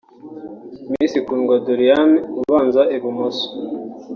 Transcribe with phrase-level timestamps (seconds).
[0.91, 3.45] Miss Kundwa Doriane (ubanza i bumoso)